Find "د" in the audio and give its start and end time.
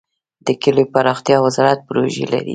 0.45-0.47